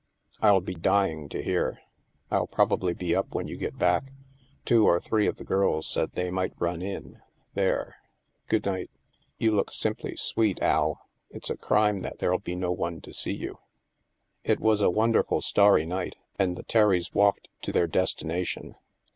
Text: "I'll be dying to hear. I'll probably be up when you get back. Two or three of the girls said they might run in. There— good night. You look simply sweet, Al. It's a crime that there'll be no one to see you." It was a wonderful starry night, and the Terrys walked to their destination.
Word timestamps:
"I'll 0.41 0.61
be 0.61 0.73
dying 0.73 1.29
to 1.29 1.43
hear. 1.43 1.77
I'll 2.31 2.47
probably 2.47 2.95
be 2.95 3.13
up 3.15 3.35
when 3.35 3.47
you 3.47 3.55
get 3.55 3.77
back. 3.77 4.11
Two 4.65 4.87
or 4.87 4.99
three 4.99 5.27
of 5.27 5.35
the 5.37 5.43
girls 5.43 5.85
said 5.87 6.13
they 6.13 6.31
might 6.31 6.55
run 6.59 6.81
in. 6.81 7.21
There— 7.53 7.97
good 8.49 8.65
night. 8.65 8.89
You 9.37 9.51
look 9.51 9.71
simply 9.71 10.15
sweet, 10.15 10.59
Al. 10.59 11.05
It's 11.29 11.51
a 11.51 11.55
crime 11.55 11.99
that 11.99 12.17
there'll 12.17 12.39
be 12.39 12.55
no 12.55 12.71
one 12.71 12.99
to 13.01 13.13
see 13.13 13.33
you." 13.35 13.59
It 14.43 14.59
was 14.59 14.81
a 14.81 14.89
wonderful 14.89 15.39
starry 15.39 15.85
night, 15.85 16.15
and 16.39 16.57
the 16.57 16.63
Terrys 16.63 17.13
walked 17.13 17.49
to 17.61 17.71
their 17.71 17.85
destination. 17.85 18.73